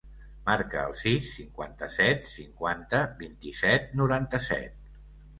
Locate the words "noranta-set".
4.01-4.81